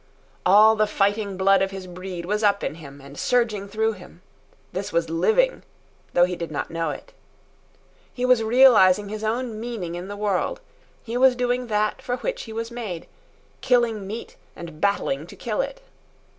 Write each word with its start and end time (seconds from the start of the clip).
All 0.47 0.75
the 0.75 0.87
fighting 0.87 1.37
blood 1.37 1.61
of 1.61 1.69
his 1.69 1.85
breed 1.85 2.25
was 2.25 2.41
up 2.43 2.63
in 2.63 2.73
him 2.73 2.99
and 3.01 3.19
surging 3.19 3.67
through 3.67 3.91
him. 3.91 4.23
This 4.73 4.91
was 4.91 5.11
living, 5.11 5.61
though 6.15 6.25
he 6.25 6.35
did 6.35 6.49
not 6.49 6.71
know 6.71 6.89
it. 6.89 7.13
He 8.11 8.25
was 8.25 8.41
realising 8.43 9.09
his 9.09 9.23
own 9.23 9.59
meaning 9.59 9.93
in 9.93 10.07
the 10.07 10.17
world; 10.17 10.59
he 11.03 11.17
was 11.17 11.35
doing 11.35 11.67
that 11.67 12.01
for 12.01 12.17
which 12.17 12.45
he 12.45 12.51
was 12.51 12.71
made—killing 12.71 14.07
meat 14.07 14.37
and 14.55 14.81
battling 14.81 15.27
to 15.27 15.35
kill 15.35 15.61
it. 15.61 15.83